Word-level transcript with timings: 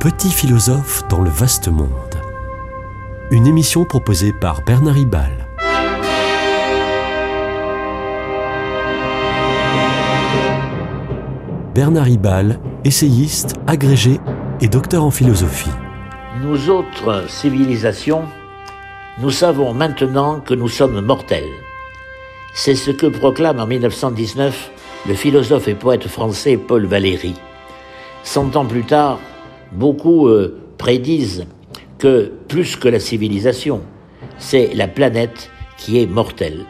petit 0.00 0.30
philosophe 0.30 1.06
dans 1.10 1.20
le 1.20 1.28
vaste 1.28 1.68
monde. 1.68 1.90
Une 3.30 3.46
émission 3.46 3.84
proposée 3.84 4.32
par 4.32 4.62
Bernard 4.62 4.94
Ribal. 4.94 5.46
Bernard 11.74 12.04
Ribal, 12.04 12.58
essayiste, 12.84 13.56
agrégé 13.66 14.18
et 14.62 14.68
docteur 14.68 15.04
en 15.04 15.10
philosophie. 15.10 15.68
Nous 16.40 16.70
autres 16.70 17.28
civilisations, 17.28 18.22
nous 19.18 19.30
savons 19.30 19.74
maintenant 19.74 20.40
que 20.40 20.54
nous 20.54 20.68
sommes 20.68 21.02
mortels. 21.02 21.52
C'est 22.54 22.74
ce 22.74 22.90
que 22.90 23.06
proclame 23.06 23.60
en 23.60 23.66
1919 23.66 24.70
le 25.08 25.14
philosophe 25.14 25.68
et 25.68 25.74
poète 25.74 26.08
français 26.08 26.56
Paul 26.56 26.86
Valéry. 26.86 27.34
Cent 28.22 28.56
ans 28.56 28.64
plus 28.64 28.84
tard, 28.84 29.18
beaucoup 29.72 30.28
euh, 30.28 30.60
prédisent 30.78 31.46
que 31.98 32.32
plus 32.48 32.76
que 32.76 32.88
la 32.88 33.00
civilisation, 33.00 33.82
c'est 34.38 34.74
la 34.74 34.88
planète 34.88 35.50
qui 35.76 36.00
est 36.00 36.06
mortelle. 36.06 36.64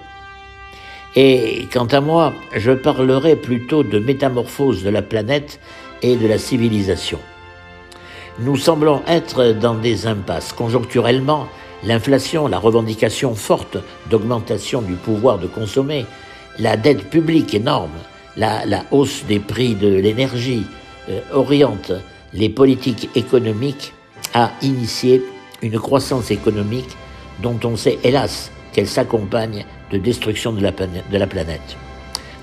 Et 1.16 1.66
quant 1.72 1.86
à 1.86 2.00
moi, 2.00 2.32
je 2.56 2.72
parlerai 2.72 3.36
plutôt 3.36 3.82
de 3.82 3.98
métamorphose 3.98 4.84
de 4.84 4.90
la 4.90 5.02
planète 5.02 5.58
et 6.02 6.16
de 6.16 6.26
la 6.26 6.38
civilisation. 6.38 7.18
Nous 8.38 8.56
semblons 8.56 9.02
être 9.08 9.52
dans 9.52 9.74
des 9.74 10.06
impasses. 10.06 10.52
Conjoncturellement, 10.52 11.48
l'inflation, 11.84 12.46
la 12.46 12.58
revendication 12.58 13.34
forte 13.34 13.76
d'augmentation 14.08 14.82
du 14.82 14.94
pouvoir 14.94 15.38
de 15.38 15.46
consommer, 15.46 16.06
la 16.58 16.76
dette 16.76 17.10
publique 17.10 17.54
énorme, 17.54 17.90
la, 18.36 18.84
hausse 18.92 19.24
des 19.26 19.40
prix 19.40 19.74
de 19.74 19.88
l'énergie 19.88 20.64
euh, 21.08 21.20
oriente 21.32 21.92
les 22.32 22.48
politiques 22.48 23.08
économiques 23.14 23.92
à 24.34 24.52
initier 24.62 25.22
une 25.62 25.78
croissance 25.78 26.30
économique 26.30 26.96
dont 27.42 27.58
on 27.64 27.76
sait 27.76 27.98
hélas 28.04 28.50
qu'elle 28.72 28.86
s'accompagne 28.86 29.64
de 29.90 29.98
destruction 29.98 30.52
de 30.52 30.62
la, 30.62 30.72
planète. 30.72 31.76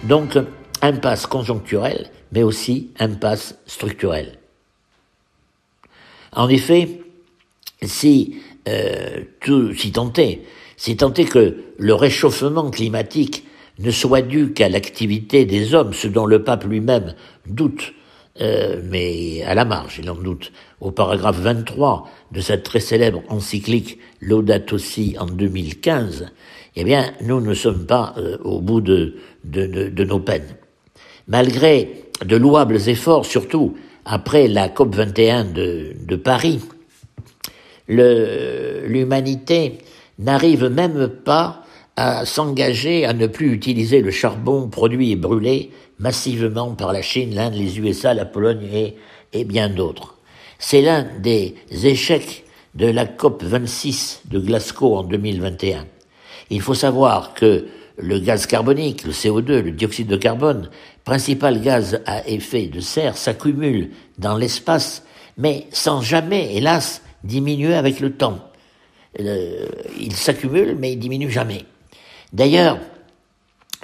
Donc, 0.04 0.38
impasse 0.82 1.26
conjoncturelle, 1.26 2.10
mais 2.32 2.44
aussi 2.44 2.92
impasse 3.00 3.58
structurelle. 3.66 4.38
En 6.34 6.50
effet, 6.50 7.02
si, 7.82 8.42
euh, 8.68 9.24
tout, 9.40 9.74
si 9.74 9.94
si 10.76 10.98
tenté 10.98 11.26
que 11.26 11.64
le 11.78 11.94
réchauffement 11.94 12.70
climatique 12.70 13.46
ne 13.80 13.92
soit 13.92 14.22
dû 14.22 14.54
qu'à 14.54 14.70
l'activité 14.70 15.46
des 15.46 15.74
hommes, 15.74 15.94
ce 15.94 16.08
dont 16.08 16.26
le 16.26 16.44
pape 16.44 16.66
lui-même 16.66 17.16
doute, 17.48 17.94
euh, 18.42 18.82
mais 18.84 19.44
à 19.44 19.56
la 19.56 19.66
marge, 19.66 20.00
il 20.02 20.10
en 20.10 20.16
doute, 20.16 20.52
au 20.80 20.92
paragraphe 20.92 21.40
23 21.40 22.08
de 22.32 22.42
cette 22.42 22.64
très 22.64 22.80
célèbre 22.80 23.24
encyclique 23.30 24.00
Laudato 24.22 24.78
en 25.20 25.26
2015, 25.26 26.32
eh 26.76 26.84
bien, 26.84 27.12
nous 27.24 27.42
ne 27.42 27.54
sommes 27.54 27.86
pas 27.86 28.14
euh, 28.18 28.38
au 28.44 28.62
bout 28.62 28.82
de, 28.82 29.16
nos 29.44 30.20
peines. 30.20 30.56
Malgré 31.28 32.06
de 32.26 32.36
louables 32.36 32.90
efforts, 32.90 33.26
surtout 33.26 33.76
après 34.06 34.48
la 34.48 34.70
COP 34.70 34.96
21 34.96 35.46
de, 35.46 35.94
de 36.00 36.16
Paris, 36.16 36.60
l'humanité 37.88 39.80
n'arrive 40.20 40.66
même 40.66 41.08
pas 41.08 41.64
à 41.96 42.26
s'engager 42.26 43.06
à 43.06 43.14
ne 43.14 43.26
plus 43.26 43.52
utiliser 43.52 44.02
le 44.02 44.12
charbon 44.12 44.68
produit 44.68 45.12
et 45.12 45.16
brûlé 45.16 45.72
massivement 46.00 46.72
par 46.76 46.94
la 46.94 47.02
Chine, 47.02 47.34
l'Inde, 47.34 47.56
les 47.56 47.80
USA, 47.80 48.14
la 48.14 48.26
Pologne 48.26 48.68
et, 48.72 48.96
et 49.34 49.44
bien 49.44 49.70
d'autres. 49.70 50.16
C'est 50.60 50.82
l'un 50.82 51.06
des 51.20 51.56
échecs 51.72 52.46
de 52.76 52.88
la 52.88 53.06
COP 53.06 53.44
26 53.44 54.24
de 54.26 54.40
Glasgow 54.40 54.98
en 54.98 55.04
2021. 55.04 55.86
Il 56.50 56.62
faut 56.62 56.74
savoir 56.74 57.34
que 57.34 57.68
le 57.98 58.20
gaz 58.20 58.46
carbonique, 58.46 59.04
le 59.04 59.12
CO2, 59.12 59.62
le 59.62 59.72
dioxyde 59.72 60.08
de 60.08 60.18
carbone, 60.18 60.70
principal 61.04 61.62
gaz 61.62 62.02
à 62.06 62.28
effet 62.28 62.68
de 62.68 62.80
serre, 62.80 63.18
s'accumule 63.18 63.90
dans 64.18 64.38
l'espace, 64.38 65.04
mais 65.38 65.68
sans 65.72 66.02
jamais, 66.02 66.56
hélas, 66.56 67.02
diminuer 67.24 67.74
avec 67.74 68.00
le 68.00 68.14
temps. 68.14 68.40
Euh, 69.20 69.66
il 70.00 70.14
s'accumule, 70.14 70.76
mais 70.80 70.94
il 70.94 71.00
diminue 71.00 71.32
jamais. 71.32 71.66
D'ailleurs, 72.34 72.78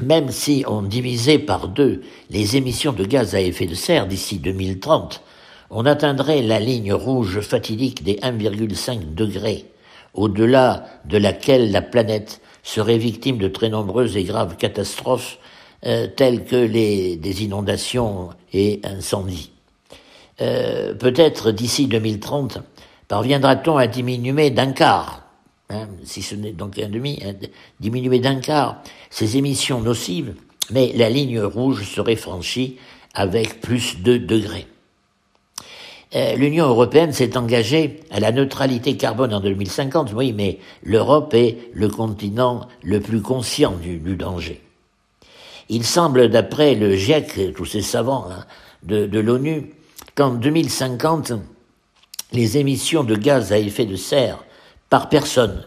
même 0.01 0.29
si 0.29 0.63
on 0.67 0.81
divisait 0.81 1.39
par 1.39 1.67
deux 1.67 2.01
les 2.29 2.57
émissions 2.57 2.93
de 2.93 3.05
gaz 3.05 3.35
à 3.35 3.41
effet 3.41 3.65
de 3.65 3.75
serre 3.75 4.07
d'ici 4.07 4.39
2030, 4.39 5.21
on 5.69 5.85
atteindrait 5.85 6.41
la 6.41 6.59
ligne 6.59 6.93
rouge 6.93 7.41
fatidique 7.41 8.03
des 8.03 8.15
1,5 8.15 9.13
degrés, 9.13 9.65
au-delà 10.13 10.85
de 11.05 11.17
laquelle 11.17 11.71
la 11.71 11.81
planète 11.81 12.41
serait 12.63 12.97
victime 12.97 13.37
de 13.37 13.47
très 13.47 13.69
nombreuses 13.69 14.15
et 14.15 14.23
graves 14.23 14.55
catastrophes 14.57 15.37
euh, 15.85 16.07
telles 16.07 16.45
que 16.45 16.55
les, 16.55 17.17
des 17.17 17.43
inondations 17.43 18.29
et 18.53 18.79
incendies. 18.83 19.51
Euh, 20.41 20.93
peut-être 20.93 21.51
d'ici 21.51 21.87
2030 21.87 22.59
parviendra-t-on 23.07 23.77
à 23.77 23.87
diminuer 23.87 24.49
d'un 24.49 24.71
quart 24.71 25.22
Hein, 25.73 25.87
si 26.03 26.21
ce 26.21 26.35
n'est 26.35 26.51
donc 26.51 26.77
un 26.77 26.89
demi, 26.89 27.19
diminuer 27.79 28.19
d'un 28.19 28.35
quart 28.35 28.83
ces 29.09 29.37
émissions 29.37 29.81
nocives, 29.81 30.35
mais 30.69 30.93
la 30.95 31.09
ligne 31.09 31.41
rouge 31.41 31.83
serait 31.89 32.15
franchie 32.15 32.77
avec 33.15 33.59
plus 33.59 34.01
de 34.01 34.17
degrés. 34.17 34.67
Euh, 36.15 36.35
L'Union 36.35 36.67
européenne 36.67 37.11
s'est 37.11 37.37
engagée 37.37 38.01
à 38.11 38.19
la 38.19 38.31
neutralité 38.31 38.97
carbone 38.97 39.33
en 39.33 39.39
2050, 39.39 40.13
oui, 40.13 40.31
mais 40.31 40.59
l'Europe 40.83 41.33
est 41.33 41.57
le 41.73 41.89
continent 41.89 42.67
le 42.83 42.99
plus 42.99 43.21
conscient 43.21 43.71
du, 43.71 43.97
danger. 44.15 44.61
Il 45.69 45.85
semble, 45.85 46.29
d'après 46.29 46.75
le 46.75 46.95
GIEC, 46.95 47.55
tous 47.55 47.65
ces 47.65 47.81
savants 47.81 48.27
hein, 48.29 48.45
de 48.83 49.19
l'ONU, 49.19 49.73
qu'en 50.13 50.35
2050, 50.35 51.33
les 52.31 52.57
émissions 52.59 53.03
de 53.03 53.15
gaz 53.15 53.51
à 53.51 53.57
effet 53.57 53.85
de 53.85 53.95
serre 53.95 54.43
par 54.93 55.09
personne 55.09 55.65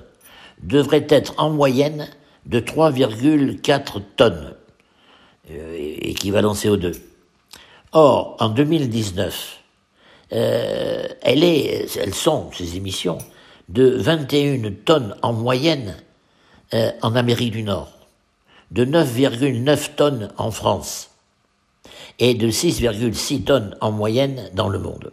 devrait 0.62 1.08
être 1.08 1.34
en 1.36 1.50
moyenne 1.50 2.06
de 2.44 2.60
3,4 2.60 4.00
tonnes, 4.14 4.54
euh, 5.50 5.96
équivalent 6.00 6.52
CO2. 6.52 6.94
Or, 7.90 8.36
en 8.38 8.50
2019, 8.50 9.64
euh, 10.32 11.08
elles 11.22 12.14
sont, 12.14 12.52
ces 12.52 12.76
émissions, 12.76 13.18
de 13.68 13.88
21 13.88 14.70
tonnes 14.84 15.16
en 15.22 15.32
moyenne 15.32 15.96
euh, 16.74 16.92
en 17.02 17.16
Amérique 17.16 17.50
du 17.50 17.64
Nord, 17.64 17.90
de 18.70 18.84
9,9 18.84 19.96
tonnes 19.96 20.30
en 20.36 20.52
France 20.52 21.10
et 22.20 22.34
de 22.34 22.46
6,6 22.46 23.42
tonnes 23.42 23.76
en 23.80 23.90
moyenne 23.90 24.50
dans 24.54 24.68
le 24.68 24.78
monde. 24.78 25.12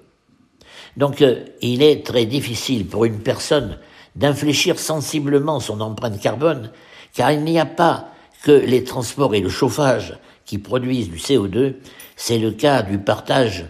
Donc 0.98 1.26
il 1.64 1.82
est 1.82 2.06
très 2.06 2.28
difficile 2.28 2.86
pour 2.86 3.06
une 3.06 3.18
personne 3.22 3.80
d'infléchir 4.16 4.80
sensiblement 4.80 5.60
son 5.60 5.82
empreinte 5.82 6.20
carbone, 6.20 6.72
car 7.14 7.32
il 7.32 7.44
n'y 7.44 7.60
a 7.60 7.66
pas 7.66 8.10
que 8.44 8.52
les 8.52 8.84
transports 8.84 9.36
et 9.36 9.40
le 9.40 9.50
chauffage 9.50 10.18
qui 10.46 10.58
produisent 10.58 11.10
du 11.10 11.18
CO2, 11.18 11.76
c'est 12.16 12.38
le 12.38 12.52
cas 12.52 12.84
du 12.84 13.00
partage, 13.00 13.66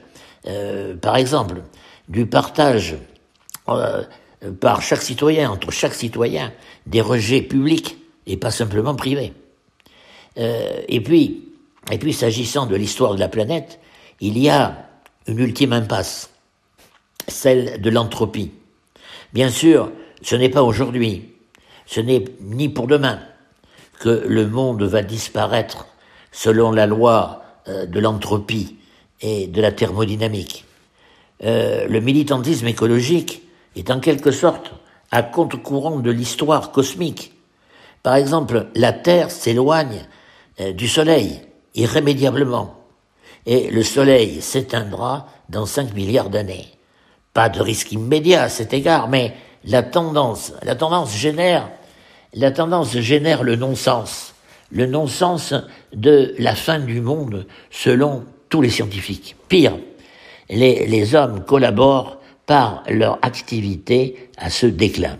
euh, 0.48 0.96
par 0.96 1.16
exemple, 1.16 1.62
du 2.09 2.26
partage 2.26 2.98
euh, 3.70 4.04
par 4.59 4.81
chaque 4.81 5.02
citoyen, 5.02 5.52
entre 5.52 5.72
chaque 5.72 5.94
citoyen, 5.94 6.52
des 6.86 7.02
rejets 7.02 7.42
publics 7.42 7.98
et 8.25 8.38
pas 8.38 8.52
simplement 8.52 8.96
privés. 8.96 9.34
Euh, 10.38 10.81
et 10.88 11.02
puis, 11.02 11.50
et 11.92 11.98
puis 11.98 12.14
s'agissant 12.14 12.66
de 12.66 12.75
l'histoire 12.75 13.16
de 13.16 13.20
la 13.20 13.30
planète, 13.30 13.80
il 14.20 14.38
y 14.38 14.50
a 14.50 14.90
une 15.28 15.40
ultime 15.40 15.74
impasse, 15.74 16.31
celle 17.28 17.81
de 17.81 17.89
l'entropie. 17.89 18.51
Bien 19.34 19.50
sûr, 19.50 19.92
ce 20.24 20.36
n'est 20.36 20.50
pas 20.50 20.64
aujourd'hui, 20.64 21.34
ce 21.86 22.00
n'est 22.00 22.24
ni 22.42 22.70
pour 22.70 22.88
demain 22.88 23.20
que 24.00 24.24
le 24.28 24.48
monde 24.48 24.84
va 24.84 25.02
disparaître 25.02 25.88
selon 26.31 26.72
la 26.72 26.88
loi 26.88 27.44
euh, 27.68 27.86
de 27.86 28.00
l'entropie 28.00 28.78
et 29.22 29.48
de 29.48 29.62
la 29.62 29.72
thermodynamique. 29.72 30.66
Euh, 31.44 31.88
le 31.88 32.00
militantisme 32.00 32.68
écologique 32.68 33.44
est 33.75 33.92
en 33.92 34.00
quelque 34.00 34.31
sorte 34.31 34.72
à 35.12 35.24
contre-courant 35.24 36.00
de 36.00 36.12
l'histoire 36.12 36.72
cosmique. 36.72 37.34
Par 38.02 38.16
exemple, 38.16 38.68
la 38.75 38.94
Terre 38.94 39.31
s'éloigne 39.31 40.06
euh, 40.60 40.74
du 40.74 40.88
Soleil 40.88 41.42
irrémédiablement 41.75 42.75
et 43.46 43.70
le 43.70 43.84
Soleil 43.84 44.42
s'éteindra 44.42 45.28
dans 45.50 45.66
5 45.66 45.94
milliards 45.94 46.30
d'années. 46.30 46.68
Pas 47.34 47.50
de 47.50 47.62
risque 47.62 47.92
immédiat 47.92 48.44
à 48.44 48.50
cet 48.50 48.74
égard, 48.74 49.10
mais 49.10 49.34
la 49.65 49.83
tendance, 49.83 50.54
génère 52.98 53.44
le 53.44 53.56
non-sens, 53.56 54.33
le 54.71 54.86
non-sens 54.86 55.54
de 55.94 56.36
la 56.39 56.56
fin 56.56 56.80
du 56.80 57.01
monde 57.01 57.45
selon 57.69 58.24
tous 58.50 58.62
les 58.62 58.69
scientifiques. 58.69 59.36
Pire, 59.48 59.77
les, 60.50 60.86
les 60.88 61.15
hommes 61.15 61.44
collaborent 61.45 62.18
par 62.45 62.83
leur 62.89 63.19
activité 63.21 64.30
à 64.38 64.50
ce 64.50 64.65
déclin. 64.65 65.18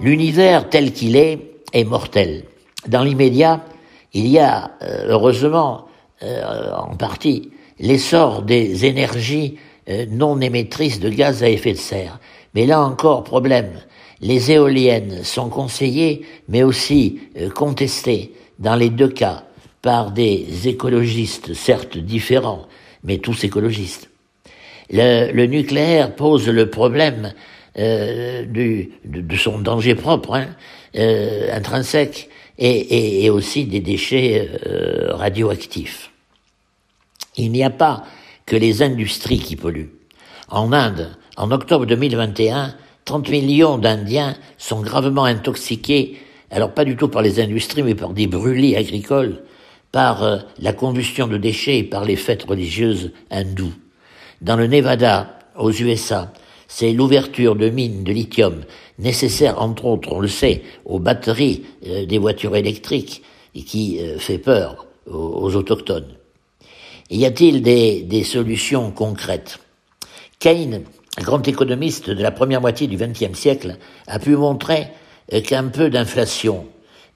L'univers 0.00 0.68
tel 0.68 0.92
qu'il 0.92 1.16
est 1.16 1.38
est 1.72 1.84
mortel. 1.84 2.44
Dans 2.86 3.02
l'immédiat, 3.02 3.64
il 4.12 4.26
y 4.26 4.38
a 4.38 4.72
euh, 4.82 5.06
heureusement 5.08 5.86
euh, 6.22 6.70
en 6.74 6.94
partie 6.96 7.50
l'essor 7.80 8.42
des 8.42 8.84
énergies 8.84 9.56
euh, 9.88 10.04
non 10.10 10.40
émettrices 10.40 11.00
de 11.00 11.08
gaz 11.08 11.42
à 11.42 11.48
effet 11.48 11.72
de 11.72 11.78
serre. 11.78 12.20
Mais 12.54 12.66
là 12.66 12.82
encore, 12.82 13.24
problème. 13.24 13.72
Les 14.20 14.52
éoliennes 14.52 15.24
sont 15.24 15.48
conseillées, 15.48 16.24
mais 16.48 16.62
aussi 16.62 17.20
contestées, 17.54 18.32
dans 18.58 18.74
les 18.74 18.88
deux 18.88 19.10
cas, 19.10 19.44
par 19.82 20.10
des 20.10 20.68
écologistes, 20.68 21.52
certes 21.52 21.98
différents, 21.98 22.66
mais 23.04 23.18
tous 23.18 23.44
écologistes. 23.44 24.08
Le, 24.88 25.32
le 25.32 25.46
nucléaire 25.46 26.14
pose 26.14 26.48
le 26.48 26.70
problème 26.70 27.34
euh, 27.78 28.44
du, 28.46 28.90
de, 29.04 29.36
son 29.36 29.58
danger 29.58 29.94
propre, 29.94 30.34
hein, 30.34 30.46
euh, 30.96 31.54
intrinsèque, 31.54 32.30
et, 32.58 33.24
et, 33.24 33.28
aussi 33.28 33.66
des 33.66 33.80
déchets 33.80 34.48
euh, 34.66 35.14
radioactifs. 35.14 36.10
Il 37.36 37.52
n'y 37.52 37.62
a 37.62 37.68
pas 37.68 38.04
que 38.46 38.56
les 38.56 38.82
industries 38.82 39.40
qui 39.40 39.56
polluent. 39.56 39.90
En 40.48 40.72
Inde, 40.72 41.18
en 41.36 41.50
octobre 41.50 41.84
2021, 41.84 42.74
30 43.04 43.28
millions 43.28 43.76
d'Indiens 43.76 44.36
sont 44.56 44.80
gravement 44.80 45.24
intoxiqués, 45.24 46.16
alors 46.50 46.72
pas 46.72 46.86
du 46.86 46.96
tout 46.96 47.08
par 47.08 47.20
les 47.20 47.40
industries, 47.40 47.82
mais 47.82 47.94
par 47.94 48.14
des 48.14 48.26
brûlis 48.26 48.74
agricoles, 48.74 49.42
par 49.92 50.44
la 50.58 50.72
combustion 50.72 51.26
de 51.26 51.36
déchets 51.36 51.78
et 51.78 51.84
par 51.84 52.06
les 52.06 52.16
fêtes 52.16 52.44
religieuses 52.44 53.12
hindoues. 53.30 53.74
Dans 54.40 54.56
le 54.56 54.66
Nevada, 54.66 55.38
aux 55.58 55.72
USA, 55.72 56.32
c'est 56.68 56.92
l'ouverture 56.92 57.56
de 57.56 57.68
mines 57.68 58.04
de 58.04 58.12
lithium 58.12 58.64
nécessaire, 58.98 59.60
entre 59.60 59.84
autres, 59.84 60.12
on 60.12 60.20
le 60.20 60.28
sait, 60.28 60.62
aux 60.84 60.98
batteries 60.98 61.64
euh, 61.86 62.06
des 62.06 62.18
voitures 62.18 62.56
électriques 62.56 63.22
qui 63.54 64.00
euh, 64.00 64.18
fait 64.18 64.38
peur 64.38 64.86
aux, 65.06 65.54
autochtones. 65.54 66.14
Y 67.10 67.24
a-t-il 67.24 67.62
des, 67.62 68.02
des, 68.02 68.24
solutions 68.24 68.90
concrètes? 68.90 69.60
Keynes, 70.40 70.82
grand 71.18 71.46
économiste 71.46 72.10
de 72.10 72.22
la 72.22 72.32
première 72.32 72.60
moitié 72.60 72.86
du 72.86 72.96
XXe 72.96 73.38
siècle, 73.38 73.76
a 74.06 74.18
pu 74.18 74.36
montrer 74.36 74.88
euh, 75.32 75.40
qu'un 75.40 75.68
peu 75.68 75.88
d'inflation 75.90 76.66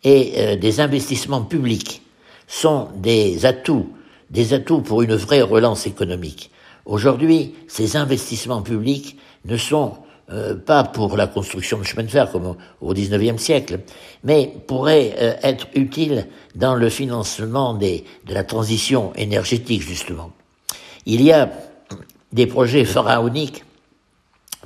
et 0.02 0.56
des 0.56 0.80
investissements 0.80 1.42
publics 1.42 2.00
sont 2.46 2.88
des 2.96 3.44
atouts, 3.44 3.90
des 4.30 4.54
atouts 4.54 4.80
pour 4.80 5.02
une 5.02 5.14
vraie 5.14 5.42
relance 5.42 5.86
économique. 5.86 6.50
Aujourd'hui, 6.90 7.54
ces 7.68 7.96
investissements 7.96 8.62
publics 8.62 9.16
ne 9.44 9.56
sont 9.56 9.92
euh, 10.32 10.56
pas 10.56 10.82
pour 10.82 11.16
la 11.16 11.28
construction 11.28 11.78
de 11.78 11.84
chemin 11.84 12.02
de 12.02 12.08
fer 12.08 12.28
comme 12.32 12.56
au 12.80 12.92
XIXe 12.92 13.40
siècle, 13.40 13.78
mais 14.24 14.52
pourraient 14.66 15.14
euh, 15.20 15.34
être 15.44 15.68
utiles 15.76 16.26
dans 16.56 16.74
le 16.74 16.88
financement 16.88 17.74
de 17.74 18.02
la 18.26 18.42
transition 18.42 19.12
énergétique, 19.14 19.82
justement. 19.82 20.32
Il 21.06 21.22
y 21.22 21.30
a 21.30 21.52
des 22.32 22.48
projets 22.48 22.84
pharaoniques 22.84 23.62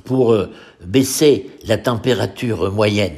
pour 0.03 0.33
euh, 0.33 0.51
baisser 0.83 1.51
la 1.67 1.77
température 1.77 2.71
moyenne. 2.71 3.17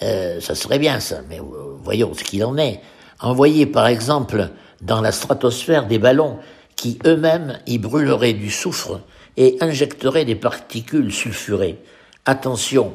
ça 0.00 0.54
serait 0.54 0.78
bien 0.78 1.00
ça, 1.00 1.20
mais 1.30 1.40
voyons 1.82 2.12
ce 2.12 2.24
qu'il 2.24 2.44
en 2.44 2.58
est. 2.58 2.82
Envoyer 3.20 3.64
par 3.64 3.86
exemple 3.86 4.50
dans 4.82 5.00
la 5.00 5.12
stratosphère 5.12 5.86
des 5.86 5.98
ballons 5.98 6.38
qui 6.78 6.98
eux-mêmes 7.04 7.58
y 7.66 7.76
brûleraient 7.76 8.32
du 8.32 8.50
soufre 8.50 9.00
et 9.36 9.58
injecterait 9.60 10.24
des 10.24 10.36
particules 10.36 11.12
sulfurées. 11.12 11.78
Attention, 12.24 12.94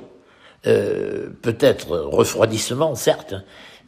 euh, 0.66 1.28
peut-être 1.42 1.92
refroidissement, 1.92 2.96
certes, 2.96 3.36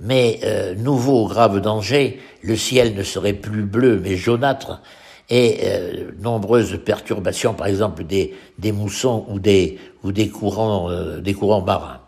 mais 0.02 0.42
euh, 0.44 0.76
nouveau 0.76 1.28
grave 1.28 1.62
danger, 1.62 2.20
le 2.44 2.58
ciel 2.58 2.94
ne 2.94 3.04
serait 3.04 3.34
plus 3.34 3.64
bleu 3.64 4.00
mais 4.04 4.18
jaunâtre, 4.18 4.82
et 5.30 5.60
euh, 5.64 6.12
nombreuses 6.20 6.78
perturbations, 6.84 7.54
par 7.54 7.68
exemple 7.68 8.04
des, 8.04 8.34
moussons 8.74 9.26
ou 9.30 9.40
des, 9.40 9.80
ou 10.04 10.12
des 10.12 10.28
courants, 10.28 10.90
euh, 10.92 11.22
des 11.22 11.34
courants 11.34 11.62
marins. 11.62 12.02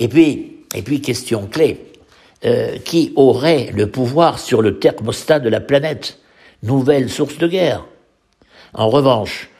Et 0.00 0.08
puis, 0.08 0.64
et 0.74 0.82
puis 0.82 1.00
question 1.00 1.46
clé, 1.46 1.80
qui 2.84 3.14
aurait 3.16 3.70
le 3.72 3.90
pouvoir 3.90 4.38
sur 4.38 4.60
le 4.60 4.78
thermostat 4.78 5.38
de 5.38 5.48
la 5.48 5.60
planète? 5.60 6.18
Nouvelle 6.64 7.10
source 7.10 7.36
de 7.36 7.46
guerre. 7.46 7.84
En 8.72 8.88
revanche, 8.88 9.50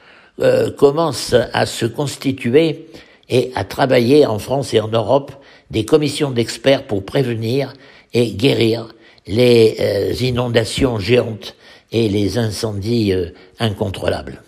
euh, 0.41 0.71
commence 0.71 1.35
à 1.53 1.67
se 1.67 1.85
constituer 1.85 2.87
et 3.29 3.53
à 3.55 3.65
travailler 3.65 4.25
en 4.25 4.39
France 4.39 4.73
et 4.73 4.81
en 4.81 4.89
Europe 4.89 5.33
des 5.71 5.85
commissions 5.85 6.31
d'experts 6.31 6.87
pour 6.87 7.05
prévenir 7.05 7.75
et 8.15 8.33
guérir 8.33 8.89
les 9.27 9.77
euh, 9.81 10.13
inondations 10.25 10.99
géantes 10.99 11.57
et 11.93 12.09
les 12.09 12.39
incendies 12.39 13.13
euh, 13.13 13.31
incontrôlables. 13.61 14.43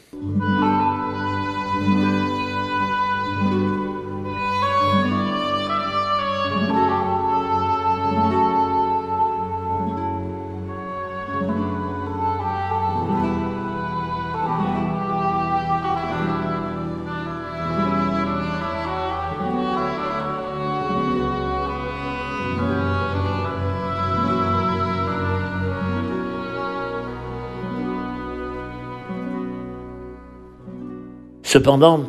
Cependant, 31.47 32.07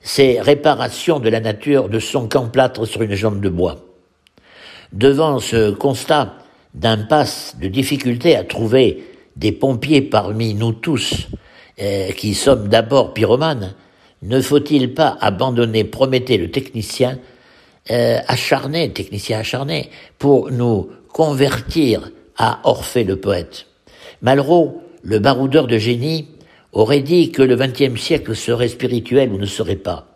ces 0.00 0.40
réparations 0.40 1.20
de 1.20 1.28
la 1.28 1.40
nature 1.40 1.90
de 1.90 1.98
son 1.98 2.28
camp 2.28 2.48
plâtre 2.48 2.86
sur 2.86 3.02
une 3.02 3.14
jambe 3.14 3.42
de 3.42 3.50
bois. 3.50 3.76
Devant 4.94 5.38
ce 5.38 5.70
constat 5.70 6.38
d'impasse, 6.72 7.56
de 7.60 7.68
difficulté 7.68 8.36
à 8.36 8.42
trouver 8.42 9.04
des 9.36 9.52
pompiers 9.52 10.00
parmi 10.00 10.54
nous 10.54 10.72
tous, 10.72 11.28
euh, 11.82 12.10
qui 12.12 12.32
sommes 12.32 12.68
d'abord 12.68 13.12
pyromanes, 13.12 13.74
ne 14.22 14.40
faut-il 14.40 14.94
pas 14.94 15.14
abandonner 15.20 15.84
Prométhée 15.84 16.38
le 16.38 16.50
technicien 16.50 17.18
euh, 17.90 18.18
acharné, 18.28 18.94
technicien 18.94 19.40
acharné, 19.40 19.90
pour 20.18 20.50
nous 20.50 20.88
convertir 21.12 22.10
à 22.38 22.60
Orphée 22.64 23.04
le 23.04 23.16
poète 23.16 23.66
Malraux, 24.22 24.80
le 25.02 25.18
baroudeur 25.18 25.66
de 25.66 25.76
génie, 25.76 26.28
aurait 26.72 27.00
dit 27.00 27.32
que 27.32 27.42
le 27.42 27.56
XXe 27.56 28.00
siècle 28.00 28.34
serait 28.36 28.68
spirituel 28.68 29.32
ou 29.32 29.38
ne 29.38 29.46
serait 29.46 29.76
pas. 29.76 30.06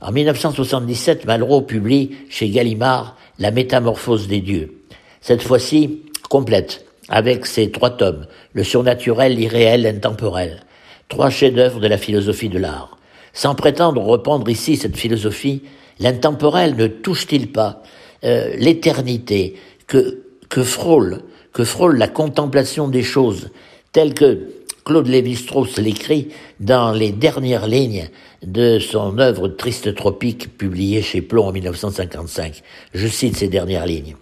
En 0.00 0.12
1977, 0.12 1.26
Malraux 1.26 1.62
publie 1.62 2.16
chez 2.28 2.48
Gallimard 2.48 3.16
La 3.38 3.50
métamorphose 3.50 4.26
des 4.26 4.40
dieux. 4.40 4.82
Cette 5.20 5.42
fois-ci, 5.42 6.02
complète, 6.28 6.84
avec 7.08 7.46
ses 7.46 7.70
trois 7.70 7.90
tomes, 7.90 8.26
le 8.52 8.64
surnaturel, 8.64 9.36
l'irréel, 9.36 9.82
l'intemporel. 9.82 10.64
Trois 11.08 11.30
chefs-d'œuvre 11.30 11.80
de 11.80 11.86
la 11.86 11.98
philosophie 11.98 12.48
de 12.48 12.58
l'art. 12.58 12.98
Sans 13.32 13.54
prétendre 13.54 14.02
reprendre 14.02 14.48
ici 14.50 14.76
cette 14.76 14.96
philosophie, 14.96 15.62
l'intemporel 15.98 16.74
ne 16.76 16.86
touche-t-il 16.86 17.52
pas 17.52 17.82
euh, 18.24 18.54
l'éternité 18.56 19.56
que, 19.86 20.22
que 20.48 20.62
frôle, 20.62 21.22
que 21.52 21.64
frôle 21.64 21.96
la 21.96 22.08
contemplation 22.08 22.88
des 22.88 23.02
choses, 23.02 23.50
telles 23.92 24.14
que 24.14 24.48
Claude 24.84 25.06
Lévi-Strauss 25.06 25.78
l'écrit 25.78 26.28
dans 26.58 26.90
les 26.90 27.12
dernières 27.12 27.68
lignes 27.68 28.08
de 28.44 28.80
son 28.80 29.18
œuvre 29.18 29.46
Triste 29.46 29.94
Tropique 29.94 30.58
publiée 30.58 31.02
chez 31.02 31.22
Plomb 31.22 31.46
en 31.46 31.52
1955. 31.52 32.62
Je 32.92 33.06
cite 33.06 33.36
ces 33.36 33.46
dernières 33.46 33.86
lignes. 33.86 34.16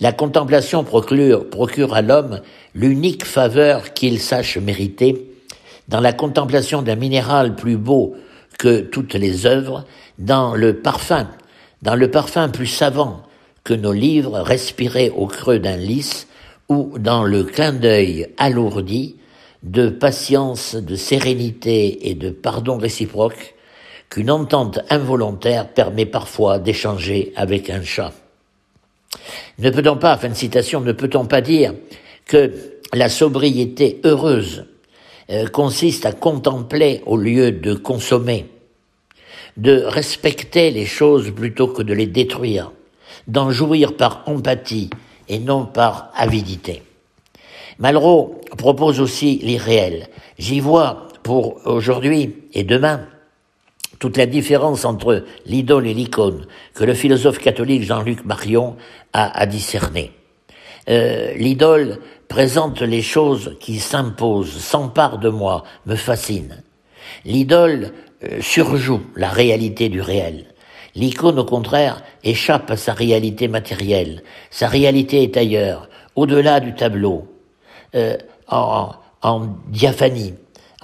La 0.00 0.12
contemplation 0.12 0.84
procure, 0.84 1.94
à 1.94 2.00
l'homme 2.00 2.40
l'unique 2.74 3.26
faveur 3.26 3.92
qu'il 3.92 4.20
sache 4.20 4.56
mériter. 4.56 5.26
Dans 5.88 6.00
la 6.00 6.14
contemplation 6.14 6.80
d'un 6.80 6.96
minéral 6.96 7.54
plus 7.54 7.76
beau 7.76 8.14
que 8.58 8.80
toutes 8.80 9.14
les 9.14 9.44
œuvres 9.44 9.84
dans 10.18 10.54
le 10.54 10.76
parfum, 10.76 11.28
dans 11.82 11.94
le 11.94 12.10
parfum 12.10 12.48
plus 12.48 12.66
savant 12.66 13.22
que 13.64 13.74
nos 13.74 13.92
livres 13.92 14.38
respirés 14.40 15.10
au 15.10 15.26
creux 15.26 15.58
d'un 15.58 15.76
lys 15.76 16.26
ou 16.70 16.94
dans 16.98 17.24
le 17.24 17.44
clin 17.44 17.72
d'œil 17.74 18.28
alourdi 18.38 19.16
de 19.62 19.88
patience, 19.88 20.74
de 20.74 20.96
sérénité 20.96 22.08
et 22.08 22.14
de 22.14 22.30
pardon 22.30 22.78
réciproque 22.78 23.54
qu'une 24.08 24.30
entente 24.30 24.80
involontaire 24.90 25.68
permet 25.68 26.06
parfois 26.06 26.58
d'échanger 26.58 27.32
avec 27.36 27.70
un 27.70 27.82
chat. 27.82 28.12
Ne 29.58 29.70
peut-on 29.70 29.96
pas, 29.96 30.16
fin 30.16 30.28
de 30.28 30.34
citation, 30.34 30.80
ne 30.80 30.92
peut-on 30.92 31.26
pas 31.26 31.40
dire 31.40 31.74
que 32.26 32.52
la 32.92 33.08
sobriété 33.08 34.00
heureuse 34.04 34.66
euh, 35.30 35.46
consiste 35.46 36.06
à 36.06 36.12
contempler 36.12 37.02
au 37.06 37.16
lieu 37.16 37.52
de 37.52 37.74
consommer, 37.74 38.46
de 39.56 39.82
respecter 39.84 40.70
les 40.70 40.86
choses 40.86 41.30
plutôt 41.30 41.68
que 41.68 41.82
de 41.82 41.92
les 41.92 42.06
détruire, 42.06 42.72
d'en 43.28 43.50
jouir 43.50 43.96
par 43.96 44.22
empathie 44.26 44.90
et 45.28 45.38
non 45.38 45.66
par 45.66 46.10
avidité? 46.16 46.82
Malraux 47.80 48.40
propose 48.56 49.00
aussi 49.00 49.40
l'irréel. 49.42 50.08
J'y 50.38 50.60
vois 50.60 51.08
pour 51.22 51.66
aujourd'hui 51.66 52.36
et 52.52 52.62
demain 52.62 53.06
toute 53.98 54.16
la 54.16 54.26
différence 54.26 54.84
entre 54.84 55.24
l'idole 55.46 55.86
et 55.86 55.94
l'icône 55.94 56.46
que 56.74 56.84
le 56.84 56.94
philosophe 56.94 57.38
catholique 57.38 57.82
Jean-Luc 57.82 58.24
Marion 58.24 58.76
a, 59.12 59.38
a 59.38 59.46
discerné. 59.46 60.12
Euh, 60.88 61.34
l'idole 61.34 61.98
présente 62.28 62.80
les 62.80 63.02
choses 63.02 63.56
qui 63.60 63.78
s'imposent, 63.78 64.58
s'empare 64.58 65.18
de 65.18 65.28
moi, 65.28 65.64
me 65.86 65.96
fascine. 65.96 66.62
L'idole 67.24 67.92
euh, 68.24 68.40
surjoue 68.40 69.02
la 69.16 69.28
réalité 69.28 69.88
du 69.88 70.00
réel. 70.00 70.46
L'icône, 70.94 71.38
au 71.38 71.44
contraire, 71.44 72.02
échappe 72.24 72.70
à 72.70 72.76
sa 72.76 72.92
réalité 72.92 73.48
matérielle. 73.48 74.22
Sa 74.50 74.68
réalité 74.68 75.22
est 75.22 75.36
ailleurs, 75.36 75.88
au-delà 76.16 76.60
du 76.60 76.74
tableau, 76.74 77.29
euh, 77.94 78.16
en, 78.48 78.90
en 79.22 79.46
diaphanie, 79.68 80.34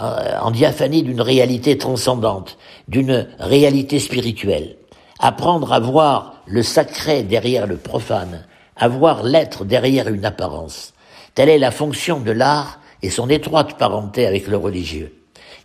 euh, 0.00 0.38
en 0.40 0.50
diaphanie 0.50 1.02
d'une 1.02 1.20
réalité 1.20 1.78
transcendante, 1.78 2.58
d'une 2.88 3.28
réalité 3.38 3.98
spirituelle. 3.98 4.76
Apprendre 5.18 5.72
à 5.72 5.80
voir 5.80 6.42
le 6.46 6.62
sacré 6.62 7.22
derrière 7.22 7.66
le 7.66 7.76
profane, 7.76 8.44
à 8.76 8.88
voir 8.88 9.22
l'être 9.22 9.64
derrière 9.64 10.08
une 10.08 10.24
apparence. 10.24 10.92
Telle 11.34 11.48
est 11.48 11.58
la 11.58 11.70
fonction 11.70 12.20
de 12.20 12.30
l'art 12.32 12.80
et 13.02 13.10
son 13.10 13.30
étroite 13.30 13.78
parenté 13.78 14.26
avec 14.26 14.46
le 14.46 14.56
religieux. 14.56 15.14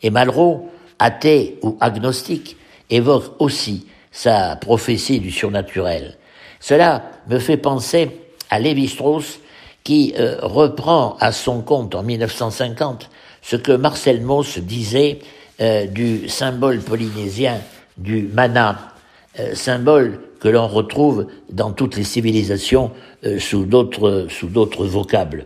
Et 0.02 0.10
Malraux, 0.10 0.70
athée 1.00 1.60
ou 1.62 1.78
agnostique, 1.80 2.58
évoque 2.90 3.36
aussi 3.40 3.88
sa 4.12 4.56
prophétie 4.56 5.20
du 5.20 5.32
surnaturel. 5.32 6.18
Cela 6.60 7.04
me 7.28 7.40
fait 7.40 7.58
penser 7.58 8.12
à 8.50 8.60
Lévi-Strauss 8.60 9.40
qui 9.84 10.14
euh, 10.18 10.38
reprend 10.42 11.18
à 11.20 11.32
son 11.32 11.62
compte 11.62 11.96
en 11.96 12.04
1950 12.04 13.10
ce 13.42 13.56
que 13.56 13.72
Marcel 13.72 14.22
Mauss 14.22 14.60
disait 14.60 15.20
euh, 15.60 15.86
du 15.86 16.30
symbole 16.30 16.80
polynésien 16.80 17.60
du 17.98 18.24
mana, 18.34 18.94
euh, 19.40 19.54
symbole 19.54 20.20
que 20.40 20.48
l'on 20.48 20.68
retrouve 20.68 21.28
dans 21.52 21.72
toutes 21.72 21.98
les 21.98 22.04
civilisations 22.04 22.92
euh, 23.26 23.38
sous 23.40 23.66
d'autres 23.66 24.28
sous 24.30 24.48
d'autres 24.48 24.86
vocables. 24.86 25.46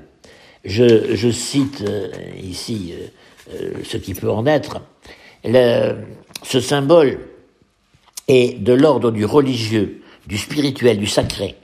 Je, 0.64 1.16
je 1.16 1.30
cite 1.30 1.84
ici 2.42 2.96
ce 3.84 3.98
qui 3.98 4.16
peut 4.16 4.32
en 4.32 4.48
être. 4.48 4.82
Le, 5.44 5.94
ce 6.42 6.60
symbole 6.60 7.20
est 8.28 8.60
de 8.60 8.74
l'ordre 8.74 9.12
du 9.12 9.26
religieux, 9.26 10.02
du 10.26 10.40
spirituel, 10.40 10.98
du 10.98 11.06
sacré, 11.06 11.56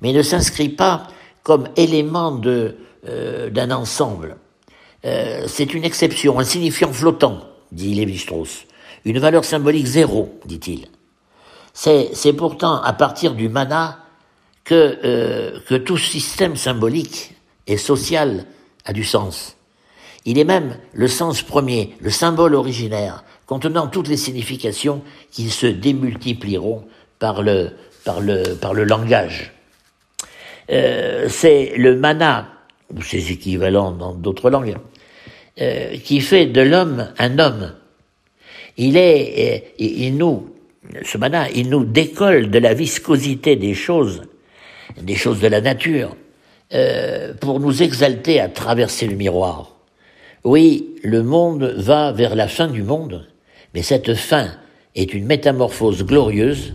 mais 0.00 0.14
ne 0.14 0.22
s'inscrit 0.22 0.70
pas 0.70 1.06
comme 1.46 1.68
élément 1.76 2.32
de 2.32 2.74
d'un 3.52 3.70
ensemble. 3.70 4.36
Euh, 5.04 5.44
c'est 5.46 5.74
une 5.74 5.84
exception, 5.84 6.40
un 6.40 6.44
signifiant 6.44 6.92
flottant, 6.92 7.38
dit 7.70 7.94
Lévi-Strauss. 7.94 8.64
Une 9.04 9.20
valeur 9.20 9.44
symbolique 9.44 9.86
zéro, 9.86 10.40
dit-il. 10.44 10.88
C'est 11.72 12.32
pourtant 12.32 12.82
à 12.82 12.92
partir 12.92 13.34
du 13.34 13.48
mana 13.48 14.00
que, 14.64 14.98
euh, 15.04 15.60
que 15.68 15.76
tout 15.76 15.96
système 15.96 16.56
symbolique 16.56 17.36
et 17.68 17.76
social 17.76 18.44
a 18.84 18.92
du 18.92 19.04
sens. 19.04 19.56
Il 20.24 20.40
est 20.40 20.44
même 20.44 20.76
le 20.94 21.06
sens 21.06 21.42
premier, 21.42 21.94
le 22.00 22.10
symbole 22.10 22.56
originaire, 22.56 23.22
contenant 23.46 23.86
toutes 23.86 24.08
les 24.08 24.16
significations 24.16 25.00
qui 25.30 25.50
se 25.50 25.68
démultiplieront 25.68 26.84
par 27.20 27.44
par 28.04 28.20
le 28.20 28.84
langage. 28.84 29.55
Euh, 30.70 31.28
c'est 31.28 31.72
le 31.76 31.96
mana, 31.96 32.48
ou 32.94 33.02
ses 33.02 33.30
équivalents 33.30 33.92
dans 33.92 34.14
d'autres 34.14 34.50
langues, 34.50 34.76
euh, 35.60 35.96
qui 35.98 36.20
fait 36.20 36.46
de 36.46 36.60
l'homme 36.60 37.08
un 37.18 37.38
homme. 37.38 37.74
Il 38.76 38.96
est, 38.96 39.62
euh, 39.62 39.68
il 39.78 40.16
nous, 40.16 40.50
ce 41.04 41.18
mana, 41.18 41.48
il 41.50 41.70
nous 41.70 41.84
décolle 41.84 42.50
de 42.50 42.58
la 42.58 42.74
viscosité 42.74 43.56
des 43.56 43.74
choses, 43.74 44.22
des 45.00 45.14
choses 45.14 45.40
de 45.40 45.48
la 45.48 45.60
nature, 45.60 46.16
pour 47.40 47.60
nous 47.60 47.82
exalter 47.82 48.40
à 48.40 48.48
traverser 48.48 49.06
le 49.06 49.14
miroir. 49.14 49.76
Oui, 50.42 50.96
le 51.04 51.22
monde 51.22 51.74
va 51.76 52.10
vers 52.10 52.34
la 52.34 52.48
fin 52.48 52.66
du 52.66 52.82
monde, 52.82 53.28
mais 53.72 53.82
cette 53.82 54.14
fin 54.14 54.48
est 54.96 55.14
une 55.14 55.26
métamorphose 55.26 56.04
glorieuse. 56.04 56.74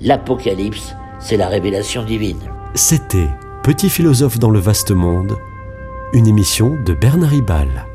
L'Apocalypse, 0.00 0.94
c'est 1.18 1.36
la 1.36 1.48
révélation 1.48 2.04
divine. 2.04 2.40
C'était 2.74 3.28
Petit 3.62 3.90
philosophe 3.90 4.38
dans 4.38 4.48
le 4.48 4.58
vaste 4.58 4.92
monde, 4.92 5.36
une 6.14 6.26
émission 6.26 6.74
de 6.82 6.94
Bernard 6.94 7.30
Ribal. 7.30 7.86